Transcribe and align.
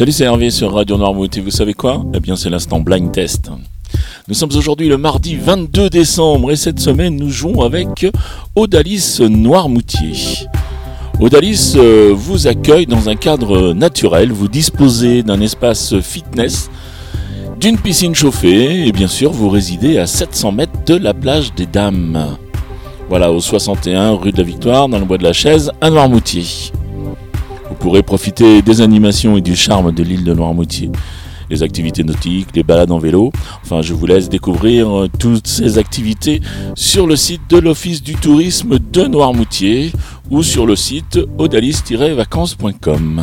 Salut, 0.00 0.12
c'est 0.12 0.24
Hervé 0.24 0.48
sur 0.48 0.72
Radio 0.72 0.96
Noirmouth 0.96 1.36
et 1.36 1.42
vous 1.42 1.50
savez 1.50 1.74
quoi? 1.74 2.02
Eh 2.14 2.20
bien, 2.20 2.34
c'est 2.34 2.48
l'instant 2.48 2.80
blind 2.80 3.12
test. 3.12 3.50
Nous 4.28 4.34
sommes 4.34 4.56
aujourd'hui 4.56 4.88
le 4.88 4.96
mardi 4.96 5.36
22 5.36 5.90
décembre 5.90 6.52
et 6.52 6.56
cette 6.56 6.80
semaine 6.80 7.16
nous 7.16 7.28
jouons 7.28 7.60
avec 7.60 8.06
Odalis 8.56 9.18
Noirmoutier. 9.20 10.46
Odalis 11.20 11.74
euh, 11.76 12.14
vous 12.16 12.46
accueille 12.46 12.86
dans 12.86 13.10
un 13.10 13.14
cadre 13.14 13.74
naturel, 13.74 14.32
vous 14.32 14.48
disposez 14.48 15.22
d'un 15.22 15.42
espace 15.42 16.00
fitness, 16.00 16.70
d'une 17.60 17.76
piscine 17.76 18.14
chauffée 18.14 18.86
et 18.86 18.92
bien 18.92 19.06
sûr 19.06 19.32
vous 19.32 19.50
résidez 19.50 19.98
à 19.98 20.06
700 20.06 20.52
mètres 20.52 20.84
de 20.86 20.94
la 20.94 21.12
plage 21.12 21.52
des 21.54 21.66
Dames. 21.66 22.38
Voilà, 23.10 23.30
au 23.30 23.40
61 23.40 24.12
rue 24.12 24.32
de 24.32 24.38
la 24.38 24.44
Victoire, 24.44 24.88
dans 24.88 24.98
le 24.98 25.04
bois 25.04 25.18
de 25.18 25.24
la 25.24 25.34
Chaise, 25.34 25.70
à 25.82 25.90
Noirmoutier 25.90 26.72
pourrez 27.74 28.02
profiter 28.02 28.62
des 28.62 28.80
animations 28.80 29.36
et 29.36 29.40
du 29.40 29.56
charme 29.56 29.92
de 29.92 30.02
l'île 30.02 30.24
de 30.24 30.34
Noirmoutier. 30.34 30.90
Les 31.50 31.62
activités 31.62 32.04
nautiques, 32.04 32.48
les 32.54 32.62
balades 32.62 32.92
en 32.92 32.98
vélo. 32.98 33.32
Enfin, 33.64 33.82
je 33.82 33.92
vous 33.92 34.06
laisse 34.06 34.28
découvrir 34.28 34.88
euh, 34.96 35.08
toutes 35.18 35.48
ces 35.48 35.78
activités 35.78 36.40
sur 36.76 37.06
le 37.06 37.16
site 37.16 37.42
de 37.48 37.58
l'Office 37.58 38.02
du 38.02 38.14
tourisme 38.14 38.78
de 38.78 39.04
Noirmoutier 39.06 39.92
ou 40.30 40.42
sur 40.42 40.64
le 40.64 40.76
site 40.76 41.18
odalis-vacances.com. 41.38 43.22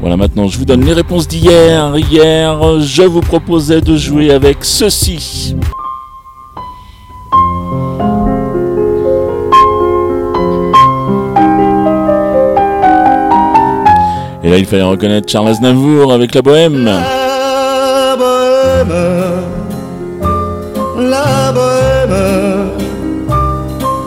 Voilà, 0.00 0.16
maintenant 0.16 0.48
je 0.48 0.58
vous 0.58 0.64
donne 0.64 0.84
les 0.84 0.92
réponses 0.92 1.28
d'hier. 1.28 1.96
Hier, 1.96 2.80
je 2.80 3.02
vous 3.02 3.20
proposais 3.20 3.80
de 3.80 3.96
jouer 3.96 4.30
avec 4.30 4.58
ceci. 4.62 5.54
Et 14.48 14.50
là, 14.50 14.56
il 14.56 14.64
fallait 14.64 14.82
reconnaître 14.82 15.30
Charles 15.30 15.48
Aznavour 15.48 16.10
avec 16.10 16.34
la 16.34 16.40
bohème. 16.40 16.82
La 16.82 18.16
bohème, 18.16 18.94
la 20.96 21.52
bohème, 21.52 22.70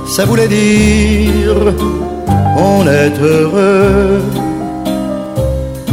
ça 0.08 0.26
voulait 0.26 0.48
dire 0.48 1.76
on 2.58 2.88
est 2.88 3.14
heureux. 3.22 4.20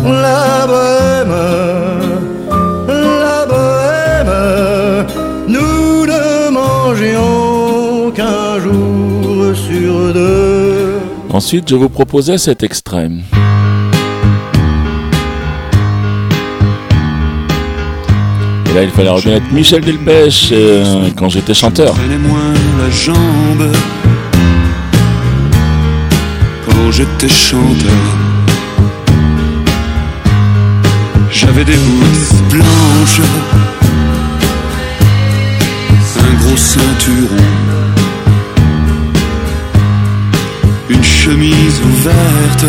La 0.03 0.67
bohème, 0.67 1.37
la 2.89 3.45
bohème, 3.53 5.07
nous 5.47 6.07
ne 6.07 6.49
mangions 6.49 8.11
qu'un 8.13 8.59
jour 8.61 9.55
sur 9.55 10.15
deux. 10.15 11.01
Ensuite, 11.29 11.69
je 11.69 11.75
vous 11.77 11.91
proposais 11.91 12.39
cet 12.39 12.63
extrait. 12.63 13.11
Et 18.71 18.75
là, 18.75 18.83
il 18.83 18.91
fallait 18.91 19.09
reconnaître 19.09 19.47
Michel 19.51 19.81
Delpech 19.81 20.51
euh, 20.53 21.09
quand 21.17 21.29
j'étais 21.31 21.55
chanteur. 21.55 21.95
moins 21.97 22.53
la 22.79 22.91
jambe 22.91 23.73
quand 26.67 26.91
j'étais 26.93 27.29
chanteur. 27.29 28.29
J'avais 31.31 31.65
des 31.65 31.77
boules 31.77 32.39
blanches, 32.51 33.21
un 36.19 36.35
gros 36.43 36.57
ceinturon, 36.57 37.45
une 40.91 41.05
chemise 41.05 41.81
ouverte 41.85 42.67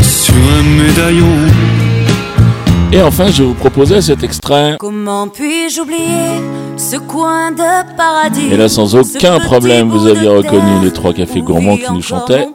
sur 0.00 0.34
un 0.34 0.62
médaillon. 0.82 1.39
Et 2.92 3.00
enfin, 3.02 3.30
je 3.30 3.44
vous 3.44 3.54
proposais 3.54 4.00
cet 4.02 4.24
extrait. 4.24 4.76
Comment 4.80 5.28
puis-je 5.28 5.80
oublier 5.80 6.40
ce 6.76 6.96
coin 6.96 7.52
de 7.52 7.96
paradis 7.96 8.48
Et 8.50 8.56
là, 8.56 8.68
sans 8.68 8.96
aucun 8.96 9.38
problème, 9.38 9.90
vous 9.90 10.08
aviez 10.08 10.28
reconnu 10.28 10.80
les 10.82 10.92
trois 10.92 11.12
cafés 11.12 11.40
gourmands 11.40 11.76
qui 11.76 11.92
nous 11.92 12.02
chantaient. 12.02 12.48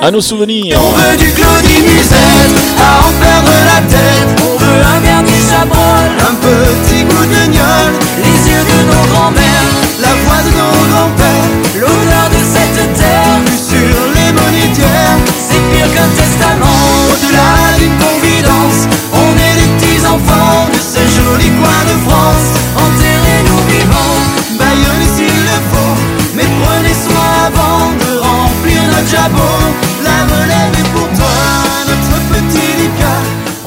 À 0.00 0.10
nos 0.10 0.20
souvenirs. 0.20 0.78
On 0.80 0.90
veut 0.90 1.16
du 1.16 1.32
Claudie 1.32 1.82
Musette, 1.82 2.78
à 2.80 3.08
en 3.08 3.12
perdre 3.20 3.52
la 3.64 3.80
tête. 3.90 4.51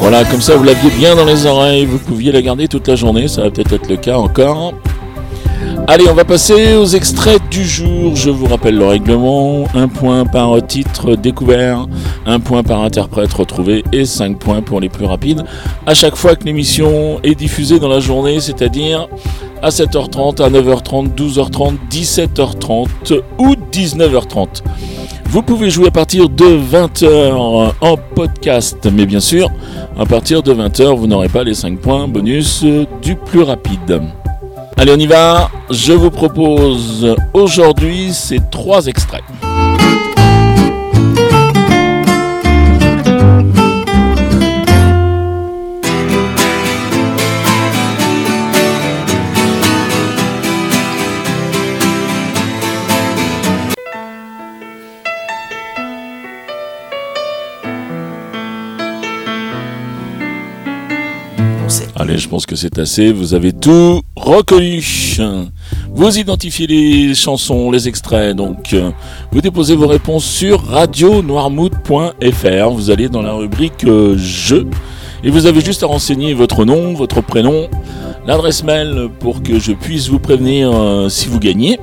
Voilà, 0.08 0.24
comme 0.24 0.40
ça, 0.40 0.56
vous 0.56 0.64
l'aviez 0.64 0.92
bien 0.92 1.16
dans 1.16 1.26
les 1.26 1.48
oreilles. 1.48 1.88
Vous 1.88 1.98
pouviez 1.98 2.32
la 2.32 2.40
garder 2.44 2.68
toute 2.68 2.88
la 2.88 2.96
journée. 2.96 3.28
Ça 3.28 3.42
va 3.42 3.50
peut-être 3.50 3.74
être 3.74 3.90
le 3.90 3.98
cas 3.98 4.18
encore. 4.18 4.76
Allez, 5.88 6.08
on 6.08 6.14
va 6.14 6.24
passer 6.24 6.76
aux 6.76 6.86
extraits 6.86 7.42
du 7.50 7.66
jour. 7.66 8.16
Je 8.16 8.30
vous 8.30 8.46
rappelle 8.46 8.78
le 8.78 8.86
règlement. 8.86 9.64
Un 9.74 9.88
point 9.88 10.28
par 10.28 10.64
titre 10.68 11.16
découvert, 11.16 11.88
un 12.28 12.40
point 12.40 12.62
par 12.62 12.82
interprète 12.82 13.34
retrouvé 13.34 13.84
et 13.92 14.06
cinq 14.06 14.38
points 14.38 14.62
pour 14.62 14.80
les 14.80 14.90
plus 14.90 15.06
rapides. 15.06 15.44
À 15.88 15.96
chaque 15.96 16.16
fois 16.18 16.36
que 16.36 16.44
l'émission 16.44 17.20
est 17.24 17.34
diffusée 17.34 17.80
dans 17.80 17.90
la 17.90 18.00
journée, 18.00 18.40
c'est-à-dire 18.40 19.08
à 19.66 19.70
7h30, 19.70 20.44
à 20.44 20.50
9h30, 20.52 21.16
12h30, 21.16 21.78
17h30 21.90 23.22
ou 23.40 23.56
19h30. 23.72 24.62
Vous 25.26 25.42
pouvez 25.42 25.72
jouer 25.72 25.88
à 25.88 25.92
partir 25.92 26.30
de 26.30 26.46
20h 26.46 27.74
en 27.82 27.98
podcast, 28.14 28.88
mais 28.94 29.08
bien 29.08 29.20
sûr, 29.20 29.50
à 29.98 30.06
partir 30.06 30.44
de 30.44 30.54
20h, 30.54 30.96
vous 30.96 31.08
n'aurez 31.08 31.30
pas 31.30 31.44
les 31.44 31.56
5 31.56 31.80
points 31.80 32.08
bonus 32.08 32.64
du 33.02 33.16
plus 33.16 33.42
rapide. 33.42 34.04
Allez, 34.78 34.94
on 34.96 35.00
y 35.00 35.08
va. 35.08 35.50
Je 35.72 35.94
vous 35.94 36.12
propose 36.12 37.16
aujourd'hui 37.34 38.14
ces 38.14 38.40
trois 38.52 38.86
extraits. 38.86 39.24
Allez, 61.98 62.18
je 62.18 62.28
pense 62.28 62.46
que 62.46 62.58
c'est 62.58 62.78
assez. 62.78 63.14
Vous 63.14 63.34
avez 63.34 63.54
tout 63.54 64.02
reconnu. 64.18 64.84
Vous 65.90 66.18
identifiez 66.18 66.68
les 66.68 67.16
chansons, 67.16 67.72
les 67.72 67.88
extraits. 67.88 68.36
Donc, 68.36 68.74
euh, 68.74 68.92
vous 69.32 69.40
déposez 69.40 69.78
vos 69.78 69.88
réponses 69.88 70.26
sur 70.26 70.62
radionoirmout.fr. 70.66 72.70
Vous 72.72 72.92
allez 72.92 73.08
dans 73.08 73.22
la 73.22 73.32
rubrique 73.32 73.86
euh, 73.86 74.18
Jeux. 74.18 74.68
Et 75.24 75.30
vous 75.30 75.46
avez 75.46 75.62
juste 75.62 75.84
à 75.84 75.88
renseigner 75.88 76.34
votre 76.34 76.66
nom, 76.66 76.94
votre 76.94 77.22
prénom, 77.22 77.70
l'adresse 78.28 78.66
mail 78.66 79.08
pour 79.22 79.42
que 79.42 79.58
je 79.58 79.72
puisse 79.72 80.10
vous 80.10 80.20
prévenir 80.20 80.72
euh, 80.74 81.08
si 81.08 81.30
vous 81.30 81.40
gagnez. 81.40 81.80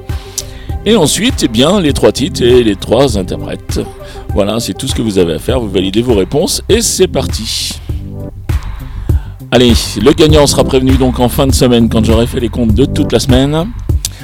Et 0.84 0.94
ensuite, 0.94 1.42
eh 1.42 1.48
bien, 1.48 1.80
les 1.80 1.94
trois 1.94 2.12
titres 2.12 2.42
et 2.42 2.62
les 2.62 2.76
trois 2.76 3.16
interprètes. 3.16 3.80
Voilà, 4.34 4.60
c'est 4.60 4.74
tout 4.74 4.88
ce 4.88 4.94
que 4.94 5.00
vous 5.00 5.16
avez 5.16 5.32
à 5.32 5.38
faire. 5.38 5.58
Vous 5.58 5.70
validez 5.70 6.02
vos 6.02 6.14
réponses 6.14 6.60
et 6.68 6.82
c'est 6.82 7.08
parti. 7.08 7.80
Allez, 9.54 9.74
le 10.02 10.12
gagnant 10.12 10.46
sera 10.46 10.64
prévenu 10.64 10.96
donc 10.96 11.20
en 11.20 11.28
fin 11.28 11.46
de 11.46 11.52
semaine 11.52 11.90
quand 11.90 12.02
j'aurai 12.02 12.26
fait 12.26 12.40
les 12.40 12.48
comptes 12.48 12.72
de 12.72 12.86
toute 12.86 13.12
la 13.12 13.20
semaine. 13.20 13.66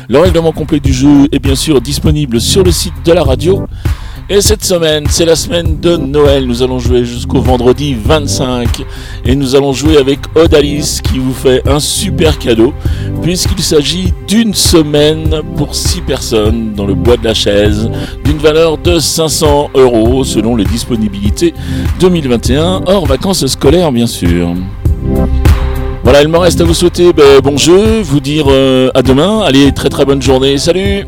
Le 0.08 0.19
règlement 0.19 0.52
complet 0.52 0.80
du 0.80 0.90
jeu 0.90 1.28
est 1.30 1.38
bien 1.38 1.54
sûr 1.54 1.82
disponible 1.82 2.40
sur 2.40 2.64
le 2.64 2.72
site 2.72 2.94
de 3.04 3.12
la 3.12 3.25
radio. 3.25 3.66
Et 4.30 4.40
cette 4.40 4.64
semaine, 4.64 5.04
c'est 5.10 5.26
la 5.26 5.36
semaine 5.36 5.80
de 5.80 5.98
Noël. 5.98 6.46
Nous 6.46 6.62
allons 6.62 6.78
jouer 6.78 7.04
jusqu'au 7.04 7.42
vendredi 7.42 7.94
25. 7.94 8.82
Et 9.26 9.36
nous 9.36 9.54
allons 9.54 9.75
jouer 9.75 9.98
avec 9.98 10.20
Odalis 10.34 11.00
qui 11.04 11.19
vous 11.19 11.34
fait 11.34 11.62
un 11.69 11.78
super 11.78 12.38
cadeau. 12.38 12.72
Puisqu'il 13.20 13.62
s'agit 13.62 14.14
d'une 14.26 14.54
semaine 14.54 15.42
pour 15.56 15.75
6 15.75 16.00
personnes 16.02 16.72
dans 16.75 16.86
le 16.86 16.94
bois 16.94 17.19
de 17.19 17.25
la 17.25 17.34
chaise. 17.34 17.90
D'une 18.25 18.38
valeur 18.38 18.78
de 18.78 18.98
500 18.98 19.72
euros 19.75 20.25
selon 20.25 20.56
les 20.56 20.64
disponibilités 20.64 21.52
2021. 22.00 22.84
Hors 22.86 23.04
vacances 23.04 23.46
scolaires 23.46 23.92
bien 23.92 24.06
sûr. 24.06 24.54
Voilà, 26.05 26.22
il 26.22 26.28
me 26.28 26.38
reste 26.38 26.60
à 26.60 26.64
vous 26.64 26.75
souhaiter 26.75 27.12
ben, 27.12 27.40
bon 27.43 27.56
jeu, 27.56 28.00
vous 28.00 28.20
dire 28.20 28.46
euh, 28.49 28.90
à 28.94 29.02
demain. 29.02 29.43
Allez, 29.43 29.72
très 29.72 29.88
très 29.88 30.05
bonne 30.05 30.22
journée. 30.22 30.56
Salut 30.56 31.06